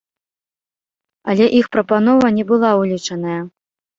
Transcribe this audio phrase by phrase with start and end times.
[1.33, 3.37] Але іх прапанова не была ўлічаная.